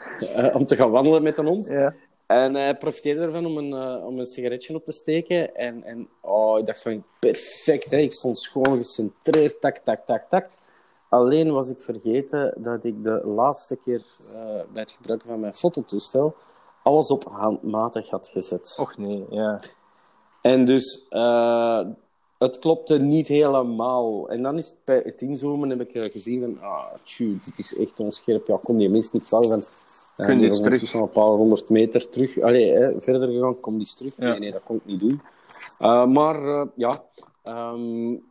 [0.58, 1.68] om te gaan wandelen met een hond.
[1.68, 1.94] Ja.
[2.26, 5.56] En hij profiteerde ervan om een, uh, om een sigaretje op te steken.
[5.56, 7.98] En, en oh oh, ik dacht van, perfect, hè.
[7.98, 10.50] ik stond schoon gecentreerd, tak, tak, tak, tak.
[11.10, 14.02] Alleen was ik vergeten dat ik de laatste keer
[14.34, 14.40] uh,
[14.74, 16.36] bij het gebruiken van mijn fototoestel
[16.84, 18.78] alles op handmatig had gezet.
[18.80, 19.60] Och nee, ja.
[20.42, 21.86] En dus uh,
[22.38, 24.30] het klopte niet helemaal.
[24.30, 27.76] En dan is het bij het inzoomen heb ik gezien van, ah, tjoe, dit is
[27.78, 28.48] echt onscherp.
[28.48, 29.64] Ja, kon die mens niet vragen van,
[30.26, 30.94] Kun je eens terug?
[30.94, 32.40] een paar honderd meter terug.
[32.40, 34.18] Allee, hè, verder gegaan, kom die eens terug.
[34.18, 34.30] Ja.
[34.30, 35.22] Nee, nee, dat kon ik niet doen.
[35.80, 37.04] Uh, maar uh, ja,
[37.44, 38.24] um,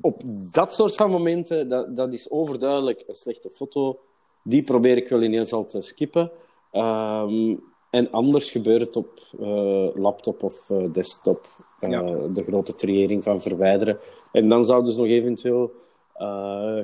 [0.00, 0.20] op
[0.52, 3.98] dat soort van momenten, dat, dat is overduidelijk een slechte foto.
[4.42, 6.30] Die probeer ik wel ineens al te skippen.
[6.72, 11.46] Um, en anders gebeurt het op uh, laptop of desktop.
[11.80, 12.02] Ja.
[12.32, 13.98] De grote triëring van verwijderen.
[14.32, 15.72] En dan zouden ze nog eventueel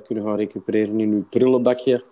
[0.05, 2.05] kunnen gaan recupereren in uw prullenbakje.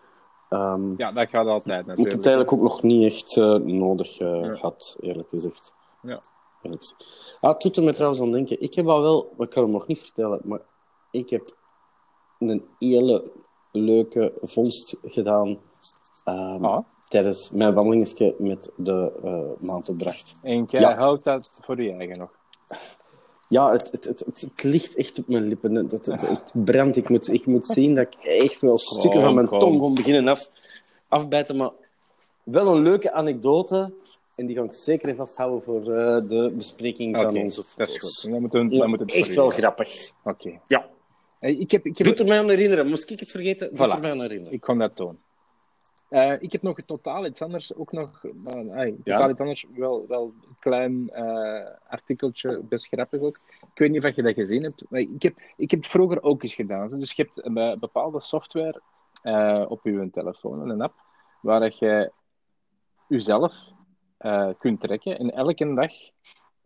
[0.50, 1.98] Um, ja, dat gaat altijd natuurlijk.
[1.98, 4.54] Ik heb het eigenlijk ook nog niet echt nodig ja.
[4.54, 5.74] gehad, eerlijk gezegd.
[6.02, 6.20] Ja.
[6.62, 7.37] Eerlijk gezegd.
[7.40, 8.61] Ah, het doet er me trouwens aan denken.
[8.61, 10.61] Ik heb al wel, ik kan het nog niet vertellen, maar
[11.11, 11.56] ik heb
[12.38, 13.30] een hele
[13.72, 15.48] leuke vondst gedaan
[16.28, 16.85] um, ah.
[17.09, 20.35] Tijdens mijn wandelingetje met de uh, maandopdracht.
[20.42, 20.97] En jij Ja.
[20.97, 22.31] houdt dat voor je eigen nog?
[23.49, 25.75] Ja, het, het, het, het, het ligt echt op mijn lippen.
[25.75, 26.97] Het, het, het, het brandt.
[26.97, 30.29] Ik moet, ik moet zien dat ik echt wel stukken van mijn tong gewoon beginnen
[30.29, 30.51] af,
[31.09, 31.57] afbijten.
[31.57, 31.71] Maar
[32.42, 33.92] wel een leuke anekdote.
[34.35, 37.95] En die ga ik zeker even vasthouden voor uh, de bespreking van onze dat foto's.
[37.95, 38.31] is goed.
[38.33, 40.11] Dan moeten we, dan moet het echt wel grappig.
[40.25, 40.61] Oké.
[40.69, 40.88] Ja.
[41.38, 42.87] Eh, Ik heb, ik heb, Doet er mij aan herinneren.
[42.88, 43.71] Moest ik het vergeten?
[43.71, 43.77] Voilà.
[43.77, 44.53] er mij aan herinneren.
[44.53, 45.19] Ik kon dat doen.
[46.16, 49.16] Eh, ik heb nog totaal iets anders, ook nog, uh, ay, Ja?
[49.16, 53.38] totaal iets anders, wel, wel een klein eh, artikeltje, best grappig ook.
[53.72, 56.22] Ik weet niet of je dat gezien hebt, maar ik heb, ik heb het vroeger
[56.22, 56.88] ook eens gedaan.
[56.88, 58.83] Dus je hebt een eh, bepaalde software
[59.68, 60.94] op je telefoon, een app,
[61.40, 62.12] waar je
[63.09, 63.55] jezelf
[64.59, 65.92] kunt trekken en elke dag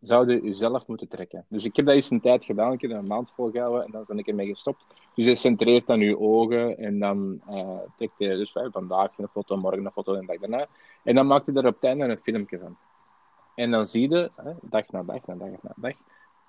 [0.01, 1.45] zou je jezelf moeten trekken.
[1.49, 3.91] Dus ik heb dat eens een tijd gedaan, ik heb dat een maand volgehouden en
[3.91, 4.87] dan ben ik ermee gestopt.
[5.15, 9.29] Dus je centreert dan je ogen en dan uh, trekt je dus uh, vandaag een
[9.29, 10.67] foto, morgen een foto en de dag daarna.
[11.03, 12.77] En dan maakt je er op het einde een filmpje van.
[13.55, 15.97] En dan zie je, hè, dag na dag na dag na dag,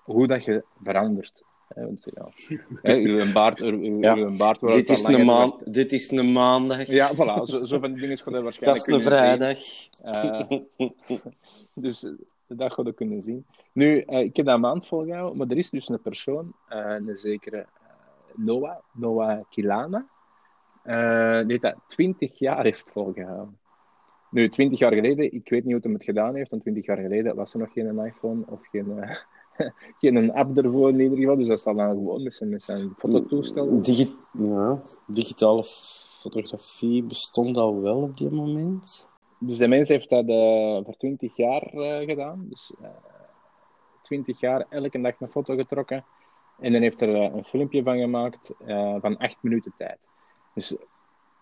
[0.03, 1.43] hoe dat je verandert.
[1.67, 2.29] Hè, want, ja,
[2.91, 4.15] hè, uw baard, uw, uw, Ja.
[4.15, 6.87] uw baard wordt Dit is, een langer, maan, dit is een maandag.
[6.87, 9.59] Ja, voilà, zo, zo van die dingen gaan je Dat waarschijnlijk is een vrijdag.
[10.01, 10.59] Eh,
[11.83, 12.11] dus eh,
[12.57, 13.45] dat ga je kunnen zien.
[13.73, 16.95] Nu, eh, ik heb dat een maand volgehouden, maar er is dus een persoon, eh,
[17.07, 17.65] een zekere eh,
[18.35, 20.07] Noah, Noah Kilana,
[21.47, 23.59] die dat 20 jaar heeft volgehouden.
[24.29, 26.97] Nu, 20 jaar geleden, ik weet niet hoe hij het gedaan heeft, want 20 jaar
[26.97, 29.03] geleden was er nog geen iPhone of geen,
[29.99, 32.93] geen app ervoor in ieder geval, dus dat zal dan gewoon met zijn, met zijn
[32.97, 33.81] fototoestel.
[33.81, 35.63] Digi ja, digitale
[36.21, 39.09] fotografie bestond al wel op die moment.
[39.41, 42.45] Dus de mens heeft dat eh, voor 20 jaar eh, gedaan.
[42.49, 42.89] Dus eh
[44.01, 46.05] 20 jaar elke dag een foto getrokken.
[46.59, 49.97] En dan heeft er eh, een filmpje van gemaakt eh, van 8 minuten tijd.
[50.53, 50.75] Dus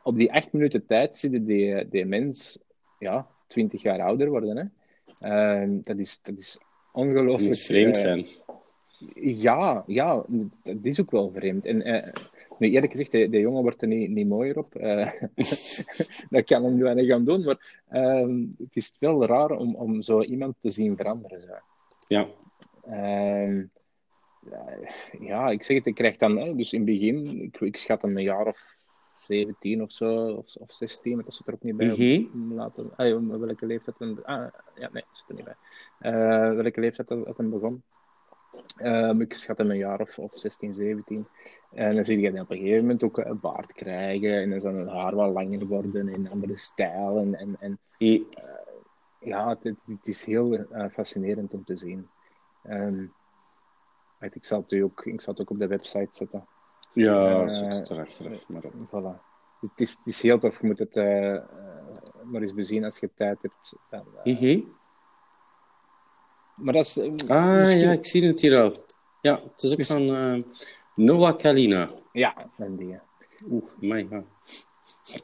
[0.04, 2.60] op die 8 minuten tijd zie je die, die mens
[3.00, 4.58] ja, 20 jaar ouder worden.
[4.58, 4.64] Hè?
[5.20, 6.60] Eh, dat, is, dat is
[6.92, 7.56] ongelooflijk.
[7.56, 8.26] vreemd eh, zijn.
[9.16, 10.26] ja, ja,
[10.64, 11.66] dat is ook wel vreemd.
[11.66, 12.14] En eh,
[12.60, 14.76] nu, eerlijk gezegd, de, de jongen wordt er niet, niet mooier op.
[14.76, 15.12] Eh,
[16.30, 20.02] dat kan hem wel niet gaan doen, maar ehm, het is wel raar om, om
[20.02, 21.42] zo iemand te zien veranderen.
[21.42, 21.54] Zo.
[22.08, 22.28] Ja.
[22.84, 23.64] Ehm,
[25.20, 28.18] ja, ik zeg het, ik krijg dan, dus in het begin, ik, ik schat hem
[28.18, 28.76] een jaar of
[29.16, 31.92] 17 of zo, of, of 16, maar dat zit er ook niet bij.
[31.92, 35.56] Om, om later, ah, welke leeftijd ah, ja, nee, dat zit er niet bij.
[36.00, 37.84] Eh, welke leeftijd dat, dat hem begon.
[38.84, 41.28] Um, ik schat hem een jaar of, of 16, 17.
[41.72, 44.42] En dan zie je dat op een gegeven moment ook een baard krijgen.
[44.42, 47.18] En dan zal het haar wat langer worden in een andere stijl.
[47.18, 48.28] En, en, en Mm.
[49.20, 52.10] ja, het, het is heel uh, fascinerend om te zien.
[52.70, 53.14] Um,
[54.20, 56.48] weet, ik, zal het ook, ik zal het ook op de website zetten.
[56.94, 58.46] Ja, Eh, zit het.
[58.48, 59.22] Maar Voilà.
[59.60, 60.62] Dus het, is, het is heel tof.
[60.62, 61.42] Je moet het uh, uh,
[62.24, 63.76] maar eens bezien als je tijd hebt.
[63.90, 64.66] Dan, uh.
[66.60, 66.98] Maar dat is...
[66.98, 68.74] uh, Ah, misschien- ja, ik zie het hier al.
[69.22, 70.44] Ja, het is ook Dus- van eh,
[70.96, 71.92] Noah Kalina.
[72.12, 73.00] Ja, en die.
[73.50, 74.24] Oeh, my ja.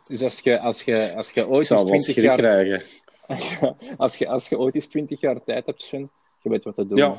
[0.04, 2.38] Dus als je, als je, als je ooit eens wel 20 schrik jaar...
[2.38, 2.84] krijgen.
[3.98, 6.86] als, je, als je ooit eens 20 jaar tijd hebt, Sven, je weet wat te
[6.86, 6.98] doen.
[6.98, 7.15] Ja.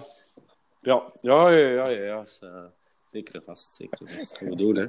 [0.80, 2.02] Ja, ja, ja, ja, ja.
[2.04, 2.24] ja.
[2.40, 2.64] eh,
[3.06, 4.38] zeker vast, zeker vast.
[4.38, 4.86] Gaan we doen, hè.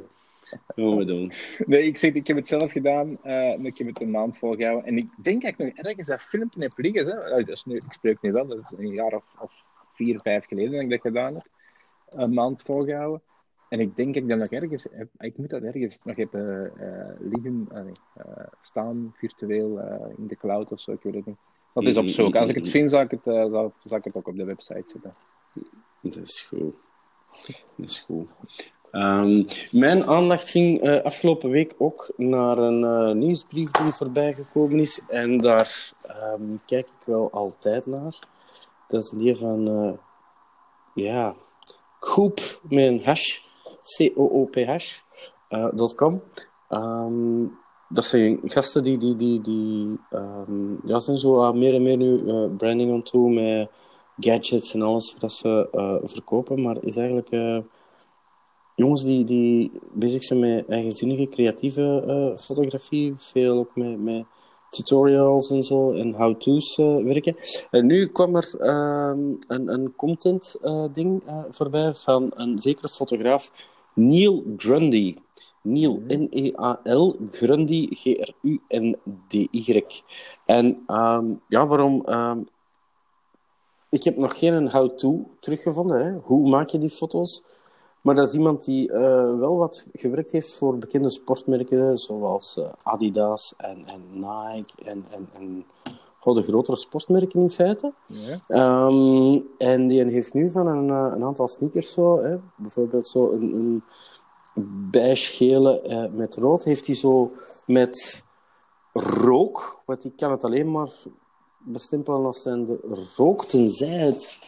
[0.76, 1.32] Gaan we doen.
[1.66, 3.18] Nee, ik zeg, ik heb het zelf gedaan.
[3.24, 4.86] eh, en ik heb het een maand volgehouden.
[4.86, 7.06] En ik denk dat ik nog ergens dat filmpje heb liggen.
[7.06, 7.44] Hè.
[7.44, 10.46] Dat is nu, ik spreek nu wel, dat is een jaar of, of vier, vijf
[10.46, 11.48] geleden dat ik dat gedaan heb.
[12.10, 13.22] Een maand volgehouden.
[13.70, 15.08] En ik denk dat ik dat nog ergens heb.
[15.18, 16.42] Ik moet dat ergens nog heb eh,
[17.20, 19.80] liggen, nee, eh, staan, virtueel
[20.18, 20.92] in de cloud of zo.
[20.92, 21.38] Ik weet het niet.
[21.74, 22.36] Dat is op zoek.
[22.36, 24.84] Als ik het vind, zal ik het, zal, zal ik het ook op de website
[24.86, 25.16] zetten.
[26.02, 26.76] Dat is goed.
[27.76, 28.30] Dat is goed.
[28.98, 34.80] Ehm, mijn aandacht ging uh, afgelopen week ook naar een uh, nieuwsbrief die voorbij gekomen
[34.80, 35.02] is.
[35.08, 35.94] En daar
[36.34, 38.20] um, kijk ik wel altijd naar.
[38.88, 39.92] Dat is die van, uh,
[40.94, 41.36] ja,
[42.00, 43.40] Coop met hash,
[43.98, 45.00] C-O-O-P-H,
[45.96, 46.22] .com.
[46.70, 47.58] Um,
[47.90, 50.00] dat zijn gasten die, die, die, die
[50.86, 53.70] ja, zijn zo meer en meer nu branding aan toe met
[54.20, 56.62] gadgets en alles wat ze verkopen.
[56.62, 57.30] Maar is eigenlijk
[58.78, 63.14] jongens die, die bezig zijn met eigenzinnige, creatieve uh, fotografie.
[63.18, 64.26] Veel ook met, met
[64.70, 67.36] tutorials en zo en how-to's uh, werken.
[67.72, 69.14] En nu kwam er uh,
[69.48, 73.52] een, een content uh, ding voorbij van een zekere fotograaf,
[73.94, 75.16] Neil Grundy.
[75.62, 76.22] Neil, mhm.
[76.22, 79.84] N-E-A-L, Grundy, G-R-U-N-D-Y.
[80.46, 82.04] En um, ja, waarom?
[82.10, 82.48] Um,
[83.90, 86.02] ik heb nog geen how-to teruggevonden.
[86.02, 86.12] Hè?
[86.24, 87.44] Hoe maak je die foto's?
[88.08, 88.96] Maar dat is iemand die uh,
[89.40, 95.30] wel wat gewerkt heeft voor bekende sportmerken, zoals uh, Adidas en, en Nike en, en,
[95.34, 95.66] en
[96.34, 97.94] de grotere sportmerken in feite.
[98.48, 98.86] Ja.
[98.86, 103.32] Um, en die heeft nu van een, uh, een aantal sneakers zo, hè, bijvoorbeeld zo
[103.32, 103.84] een, een
[104.92, 107.32] beige-gele met rood, heeft hij zo
[107.66, 108.24] met
[108.94, 110.90] rook, want die kan het alleen maar
[111.58, 112.80] bestempelen als zijn de
[113.16, 114.40] rook, tenzij het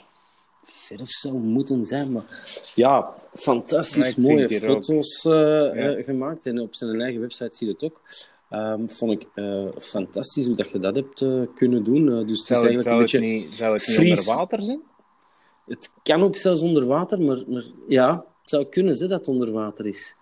[0.89, 2.11] verf zou moeten zijn.
[2.11, 2.23] Maar
[2.75, 6.45] ja, fantastisch mooie foto's uh, gemaakt.
[6.45, 8.01] En op zijn eigen website zie je het ook.
[8.51, 12.25] Um, vond ik uh, fantastisch hoe dat je dat hebt uh, kunnen doen.
[12.27, 14.81] dus zou, het, zou, het niet, zou het niet onder water zijn?
[15.67, 19.27] Het kan ook zelfs onder water, maar, maar ja, het zou kunnen zijn dat het
[19.27, 20.15] onder water is.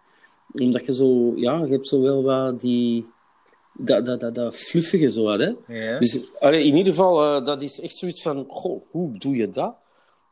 [0.52, 3.06] Omdat je zo, ja, je hebt zo wel wat die
[3.74, 5.40] dat, dat, dat, dat fluffige zo had.
[5.40, 5.54] Hè?
[5.68, 6.00] Ja.
[6.00, 9.76] Dus allee, in ieder geval, dat is echt zoiets van, goh, hoe doe je dat?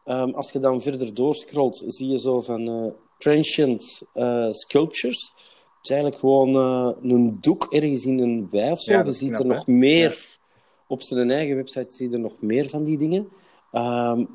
[0.05, 5.31] Um, als je dan verder doorscrollt, zie je zo van uh, transient uh, sculptures.
[5.35, 8.93] Het is eigenlijk gewoon uh, een doek ergens in een wei of zo.
[8.93, 10.09] Ja, je ziet knap, er nog meer...
[10.09, 10.43] Ja.
[10.87, 13.27] Op zijn eigen website zie je er nog meer van die dingen.
[13.73, 14.27] Um,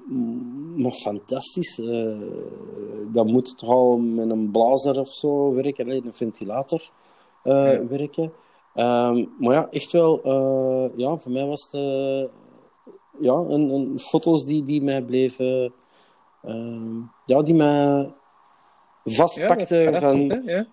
[0.76, 1.76] maar fantastisch.
[3.12, 5.85] dan moet het toch al met een blazer of zo werken.
[5.85, 6.80] Alleen een ventilator
[7.44, 7.87] ja.
[7.87, 8.33] werken.
[8.74, 10.20] Um, maar ja, echt wel...
[10.96, 12.30] ja, voor mij was het
[13.18, 15.73] ja, een, een, foto's die, die mij bleven...
[16.44, 18.12] Uh, ja, die mij
[19.05, 20.42] vastpakten ja, van...
[20.44, 20.66] Ja.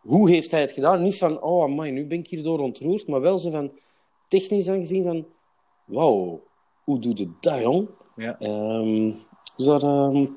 [0.00, 1.02] Hoe heeft hij het gedaan?
[1.02, 3.06] Niet van, oh amai, nu ben ik hierdoor ontroerd.
[3.06, 3.70] Maar wel zo van,
[4.28, 5.26] technisch aangezien van...
[5.84, 6.42] Wauw,
[6.84, 7.88] hoe doe je dat, jong?
[8.16, 8.36] Ja.
[8.40, 9.16] Um,
[9.56, 10.36] dus daar um,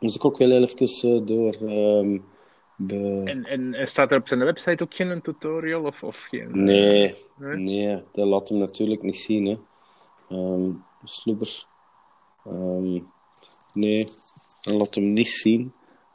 [0.00, 1.56] moest ik ook wel even uh, door...
[1.60, 2.24] Um,
[2.76, 3.22] de...
[3.24, 5.84] en, en staat er op zijn website ook geen tutorial?
[5.84, 9.46] Of, of geen, nee, nee, nee, dat laat hem natuurlijk niet zien.
[9.46, 9.58] Hè.
[10.30, 11.66] Um, Sloeber.
[12.46, 13.06] Um,
[13.74, 14.06] nee,
[14.60, 15.72] dan laat hem niet zien.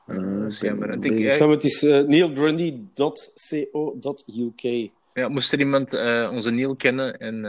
[0.08, 0.92] Uh, jammer.
[0.92, 4.92] Ik, ik, het is uh, neilgrundy.co.uk.
[5.14, 7.36] Ja, moest er iemand uh, onze Neil kennen en,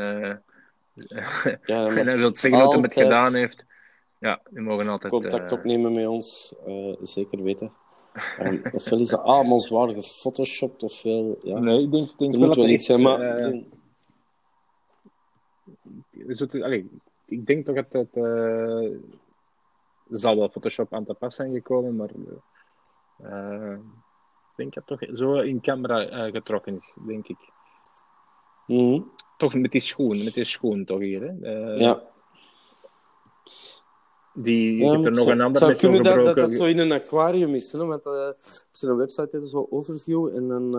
[1.66, 3.64] ja, en hij wil zeggen dat hij het gedaan heeft,
[4.18, 5.12] ja, die mogen altijd...
[5.12, 6.54] Contact opnemen met ons,
[7.02, 7.72] zeker weten.
[8.40, 11.38] Um, ofwel is dat allemaal zwaar gefotoshopt, ofwel...
[11.42, 11.58] Ja.
[11.58, 13.52] Nee, ik denk, denk moet wel iets zijn, maar
[17.26, 18.08] ik denk toch dat het.
[18.14, 18.92] Uh,
[20.10, 22.10] er zal wel Photoshop aan te pas zijn gekomen, maar.
[23.22, 23.72] Uh,
[24.50, 27.38] ik denk dat het toch zo in camera getrokken is, denk ik.
[28.66, 31.22] Mm Toch met die schoen, met die schoen toch hier.
[31.22, 31.50] Hè?
[31.74, 32.02] ja.
[34.34, 37.54] Die, ja, er nog een ander zou kunnen dat, dat dat zo in een aquarium
[37.54, 37.72] is.
[37.72, 37.84] Hè?
[37.84, 40.70] Want, uh, op zijn website hebben zo overview en dan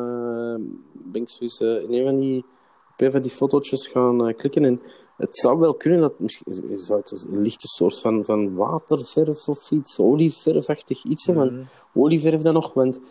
[0.94, 2.46] ben ik zo eens in een van die,
[2.92, 4.82] op een van die fotootjes gaan klikken en
[5.17, 9.71] het zou wel kunnen dat misschien zou het een lichte soort van, van waterverf of
[9.71, 11.38] iets, olieverfachtig iets zijn.
[11.38, 11.67] Mm -hmm.
[11.93, 13.01] olieverf dan nog, want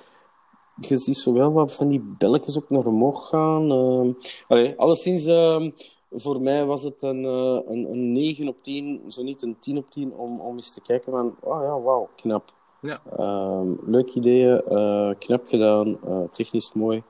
[0.81, 3.73] je ziet zo wel wat van die belletjes ook naar omhoog gaan.
[3.73, 4.15] Uh,
[4.49, 5.71] allee, alleszins, uh,
[6.11, 9.77] voor mij was het een, uh, een, een 9 op 10, zo niet een 10
[9.77, 12.53] op 10, om, om eens te kijken van, oh ja, wauw, knap.
[12.81, 13.01] Ja.
[13.17, 17.03] Ehm, leuk ideeën, eh, knap gedaan, eh, technisch mooi.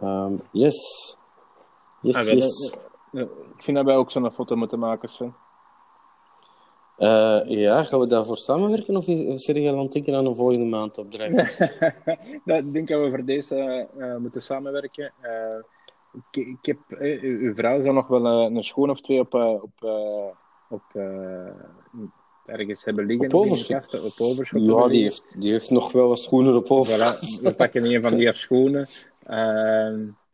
[0.00, 0.76] Ehm, yes.
[2.02, 2.74] Yes, ah, yes.
[3.12, 3.26] Ja,
[3.58, 5.34] ik vind dat wij ook zo'n foto moeten maken, Sven.
[6.98, 9.04] Uh, ja, gaan we daarvoor samenwerken of
[9.40, 11.60] zit je aan het denken aan een volgende maand opdracht?
[12.44, 15.12] ik denk dat we voor deze uh, moeten samenwerken.
[15.22, 15.62] Uh,
[16.30, 16.78] ik, ik, heb,
[17.20, 19.84] uw vrouw zou nog wel een schoen of twee op, op,
[20.68, 20.84] op
[22.44, 23.26] ergens hebben liggen.
[23.26, 24.00] Op overschot?
[24.00, 27.40] op overschot ja, die heeft, die heeft nog wel wat schoenen op overschot.
[27.40, 28.86] Voilà, we pakken een van die schoenen.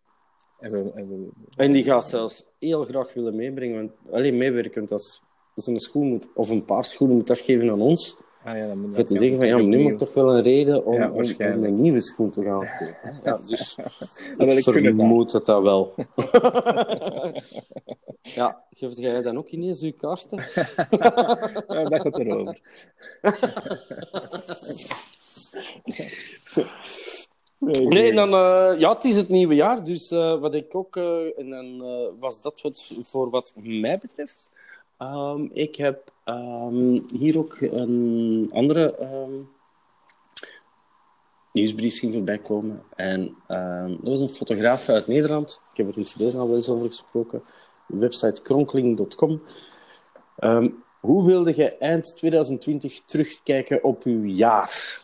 [0.72, 3.76] En, en, die gaat zelfs heel graag willen meebrengen.
[3.76, 5.22] Want alleen meewerken als,
[5.54, 8.16] als een schoen moet, of een paar schoenen moet afgeven aan ons.
[8.44, 10.86] Ah, ja, dan moet te zeggen van, ja, maar nu moet toch wel een reden
[10.86, 11.72] om, Ja, om, om waarschijnlijk.
[11.72, 13.20] een nieuwe schoen te gaan kopen.
[13.22, 13.78] Ja, dus
[14.56, 15.92] ik vermoed dat dat wel.
[18.22, 20.38] ja, geef jij dan ook ineens uw kaarten?
[21.68, 22.60] Ja, dat gaat erover.
[27.64, 31.38] Nee, dan, eh, ja, het is het nieuwe jaar, dus eh, wat ik ook, eh,
[31.38, 31.82] en dan
[32.18, 34.50] was dat wat voor wat mij betreft.
[34.98, 39.32] Ehm, ik heb ehm, hier ook een andere ehm,
[41.52, 42.82] nieuwsbrief zien voorbij komen.
[42.96, 45.62] En dat was een fotograaf uit Nederland.
[45.72, 47.42] Ik heb er in het verleden al wel eens over gesproken.
[47.86, 49.42] Website kronkeling.com.
[51.00, 55.02] Hoe wilde je eind 2020 terugkijken op uw jaar?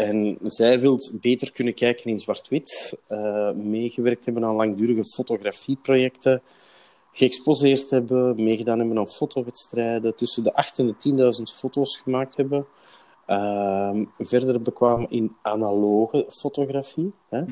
[0.00, 6.42] En zij wil beter kunnen kijken in zwart-wit, eh, meegewerkt hebben aan langdurige fotografieprojecten,
[7.12, 12.66] geëxposeerd hebben, meegedaan hebben aan fotowedstrijden, tussen de 8.000 en de 10.000 foto's gemaakt hebben.
[13.26, 17.12] Ehm, verder bekwamen in analoge fotografie.
[17.28, 17.42] Hè?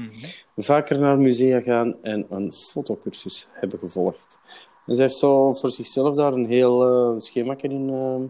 [0.56, 4.38] Vaker naar musea gaan en een fotocursus hebben gevolgd.
[4.87, 8.28] En zij heeft zo voor zichzelf daar een heel eh schema in ehm, eh,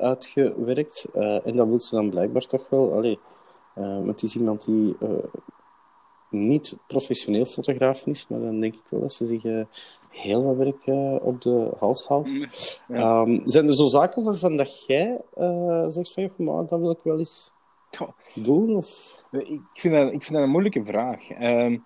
[0.00, 1.06] uitgewerkt.
[1.14, 2.92] Eh, en dat wil ze dan blijkbaar toch wel.
[2.92, 3.18] Allee,
[3.74, 5.08] eh, want het is iemand die eh,
[6.30, 9.64] niet professioneel fotograaf is, maar dan denk ik wel dat ze zich eh,
[10.10, 12.32] heel wat werk eh, op de hals haalt.
[12.88, 16.90] Ehm, zijn er zo zaken waarvan dat jij eh, zegt van, joh, maar dat wil
[16.90, 17.52] ik wel eens
[18.34, 18.76] doen?
[18.76, 19.22] Of...
[19.30, 21.30] Ik vind dat, ik vind dat een moeilijke vraag.
[21.30, 21.78] Ehm,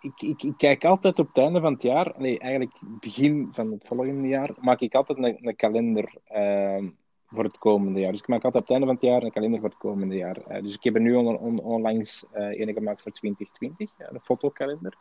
[0.00, 3.70] ik, ik, ik kijk altijd op het einde van het jaar, nee, eigenlijk begin van
[3.70, 6.88] het volgende jaar, maak ik altijd een, een kalender ehm,
[7.34, 8.10] voor het komende jaar.
[8.12, 10.16] Dus ik maak altijd op het einde van het jaar een kalender voor het komende
[10.16, 10.36] jaar.
[10.36, 14.10] Eh, dus ik heb er nu on, on- onlangs eh een gemaakt voor 2020, ja,
[14.10, 14.96] een fotokalender.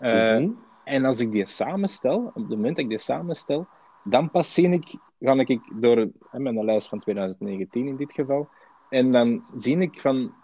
[0.00, 0.50] Eh, Mhm.
[0.84, 3.66] En als ik die samenstel, op het moment dat ik die samenstel,
[4.04, 8.48] dan pas zie ik, ga ik door hè, een lijst van 2019 in dit geval,
[8.88, 10.34] en dan zie ik van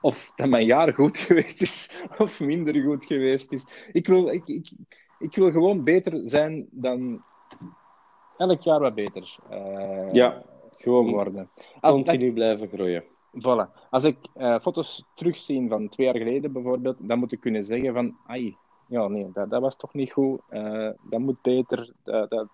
[0.00, 3.88] of dat mijn jaar goed geweest is of minder goed geweest is.
[3.92, 4.70] Ik wil, ik, ik,
[5.18, 7.24] ik wil gewoon beter zijn dan
[8.40, 11.50] elk jaar wat beter eh, Ja, gewoon worden.
[11.80, 13.04] Als, continu blijven groeien.
[13.32, 13.88] Voilà.
[13.90, 17.94] Als ik eh, foto's terugzie van twee jaar geleden bijvoorbeeld, dan moet ik kunnen zeggen
[17.94, 18.56] van, ai,
[18.88, 21.92] ja nee, dat, dat was toch niet goed, eh, dat moet beter.
[22.04, 22.48] Dat, dat.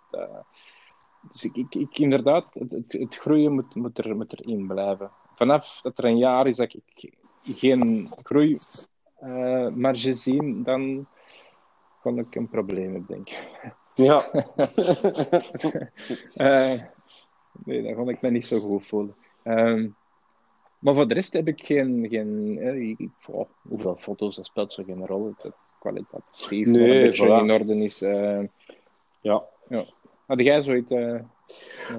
[1.30, 5.10] Dus ik, ik, ik inderdaad, het, het, het groeien moet, moet, er, moet erin blijven.
[5.34, 11.06] Vanaf dat er een jaar is dat ik geen groeimarge zie, dan
[12.02, 13.74] kan ik een probleem hebben, denk ik.
[13.96, 14.30] Ja,
[16.34, 16.72] Eh,
[17.64, 19.14] nee, dat kon ik me niet zo goed voelen.
[19.42, 19.88] Ehm,
[20.78, 22.06] maar voor de rest heb ik geen...
[22.08, 25.34] geen eh, oh, hoeveel foto's, dat speelt zo geen rol.
[25.42, 27.42] Dat kwalitatief Nee, een voilà.
[27.44, 28.02] in orde is.
[28.02, 28.40] eh.
[29.20, 29.44] ja.
[30.26, 30.90] had jij zoiets...
[30.90, 31.20] eh,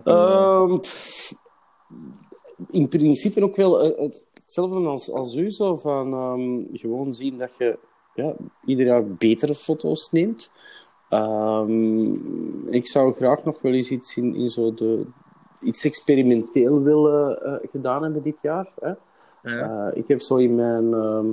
[0.03, 1.33] Ehm, pff,
[2.69, 7.51] in principe ook wel het- hetzelfde als, als u, zo van ehm, gewoon zien dat
[7.57, 7.79] je
[8.15, 10.51] ja, ieder jaar betere foto's neemt.
[11.09, 12.13] Ehm,
[12.73, 15.05] ik zou graag nog wel eens iets in, in zo de,
[15.61, 18.67] iets experimenteel willen eh, gedaan hebben dit jaar.
[18.79, 18.91] Hè?
[19.51, 19.89] Ja.
[19.89, 20.93] Eh, ik heb zo in mijn.
[20.93, 21.25] ehm,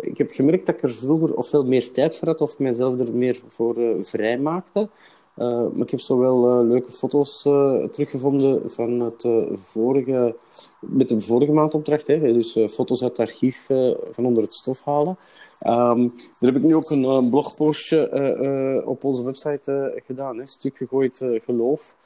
[0.00, 3.12] ik heb gemerkt dat ik er vroeger ofwel meer tijd voor had of mezelf er
[3.12, 4.88] meer voor eh, vrij maakte.
[5.34, 7.42] Maar ik heb zo wel leuke foto's
[7.90, 10.36] teruggevonden van het vorige,
[10.80, 12.06] met de vorige maandopdracht.
[12.06, 12.32] Hè.
[12.32, 13.66] Dus foto's uit het archief
[14.10, 15.16] van onder het stof halen.
[15.58, 16.02] Ehm,
[16.38, 20.38] daar heb ik nu ook een eh, blogpostje eh, eh, op onze website gedaan.
[20.38, 20.46] Hè.
[20.46, 21.96] Stuk gegooid geloof.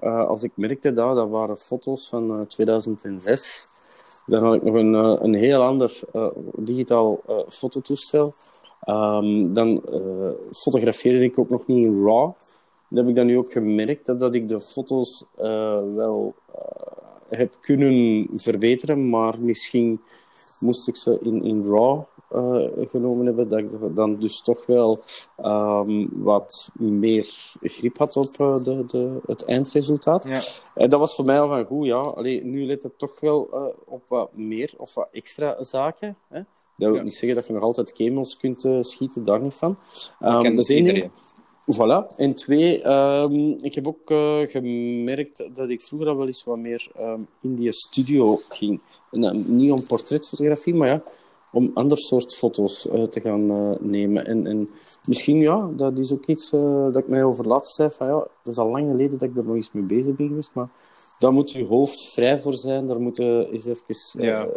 [0.00, 3.68] Als ik merkte dat, dat waren foto's van eh, 2006.
[4.26, 6.00] Dan had ik nog een, een heel ander
[6.56, 8.34] digitaal fototoestel.
[8.80, 9.82] Ehm, dan
[10.52, 12.32] fotografeerde ik ook nog niet in RAW.
[12.88, 15.26] Dat heb ik dan nu ook gemerkt, dat, dat ik de foto's
[15.94, 16.34] wel
[17.28, 20.00] heb kunnen verbeteren, maar misschien
[20.60, 24.98] moest ik ze in, in RAW eh, genomen hebben, dat ik dan dus toch wel
[25.36, 27.28] ehm, wat meer
[27.60, 30.28] grip had op eh, de, de, het eindresultaat.
[30.28, 30.40] Ja.
[30.74, 31.96] En dat was voor mij al van goed, ja.
[31.96, 36.16] Allee, nu let het toch wel eh, op wat meer of wat extra zaken.
[36.28, 36.40] Hè?
[36.76, 37.02] Dat wil Ja.
[37.02, 39.78] niet zeggen dat je nog altijd kemels kunt schieten, daar niet van.
[40.20, 40.96] Ehm, kent dat is één ding.
[40.96, 41.18] iedereen.
[41.74, 42.16] Voilà.
[42.16, 44.12] En twee, ehm, ik heb ook
[44.50, 48.80] gemerkt dat ik vroeger al wel eens wat meer ehm, in die studio ging.
[49.10, 51.02] En, niet om portretfotografie, maar ja,
[51.52, 54.26] om ander soort foto's eh, te gaan eh, nemen.
[54.26, 54.70] En, en
[55.04, 57.90] misschien, ja, dat is ook iets eh, dat ik mij over laatst zei.
[57.90, 60.28] Van, ja, dat is al lang geleden dat ik er nog eens mee bezig ben
[60.28, 60.68] geweest, maar
[61.18, 62.86] daar moet je hoofd vrij voor zijn.
[62.86, 64.48] Daar moet je eens even Ja.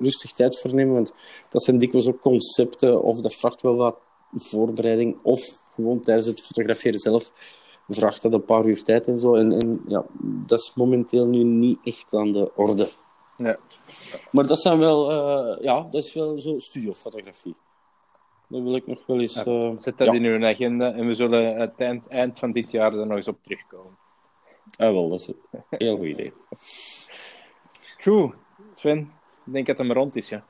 [0.00, 0.94] rustig tijd voor nemen.
[0.94, 1.14] Want
[1.48, 3.98] dat zijn dikwijls ook concepten, of dat vraagt wel wat
[4.34, 5.40] voorbereiding, of
[5.74, 7.32] gewoon tijdens het fotograferen zelf
[7.88, 9.34] vraagt dat een paar uur tijd en zo.
[9.34, 12.88] En, en ja, dat is momenteel nu niet echt aan de orde.
[13.36, 13.58] Ja.
[14.30, 17.54] Maar dat zijn wel, eh, ja, dat is wel zo studiofotografie.
[18.48, 19.36] Dat wil ik nog wel eens.
[19.44, 20.12] eh, Zet dat ja.
[20.12, 23.28] in uw agenda en we zullen het eind, eind van dit jaar er nog eens
[23.28, 23.98] op terugkomen.
[24.76, 26.32] Ah, wel, dat is een heel goed idee.
[28.02, 28.34] Goed,
[28.72, 28.98] Sven,
[29.46, 30.44] ik denk dat het maar rond is, ja.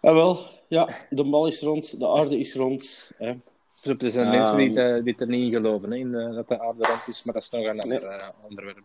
[0.00, 0.38] Ah, wel,
[0.68, 3.12] ja, de bal is rond, de aarde is rond.
[3.16, 3.34] Hè.
[3.82, 6.48] Dus er zijn mensen die, het, die het er niet in geloven, hè, in dat
[6.48, 8.78] de aarde rond is, maar dat is nog een ander eh, onderwerp.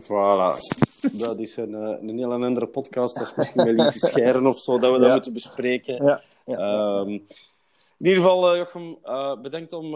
[0.00, 0.54] Voilà.
[1.12, 3.14] Dat is een, eh, een heel andere podcast.
[3.18, 5.12] Dat is misschien wel iets scheren of zo, dat we dat Ja.
[5.14, 6.04] moeten bespreken.
[6.04, 6.22] Ja.
[6.46, 6.56] ja.
[6.56, 9.94] Ehm, in ieder geval, eh, Jochem, eh, bedankt om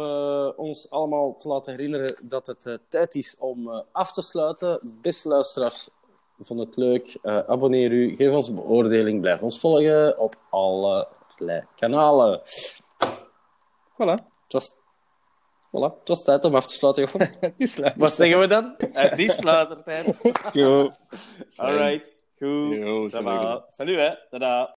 [0.56, 4.98] ons allemaal te laten herinneren dat het tijd is om af te sluiten.
[5.02, 5.90] Beste luisteraars,
[6.40, 7.18] vond het leuk.
[7.22, 12.40] Abonneer u, geef ons een beoordeling, blijf ons volgen op allerlei kanalen.
[13.92, 14.72] Voilà, Het was,
[15.76, 17.30] voilà, het was tijd om af te sluiten, Jochem.
[18.02, 18.74] Wat zeggen we dan?
[18.92, 20.16] Het is sluitertijd.
[20.18, 20.98] Goed.
[21.56, 22.76] Alright, goed.
[22.76, 23.08] Yo.
[23.08, 24.28] Salut, hè.
[24.30, 24.74] Tada.